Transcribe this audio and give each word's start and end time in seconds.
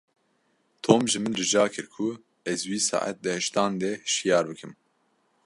Tom 0.83 1.01
ji 1.11 1.17
min 1.21 1.35
rica 1.39 1.63
kir 1.73 1.87
ku 1.95 2.07
ez 2.51 2.59
wî 2.69 2.79
saet 2.89 3.17
di 3.23 3.29
heştan 3.37 3.71
de 3.81 3.89
hişyar 4.07 4.43
bikim. 4.49 4.71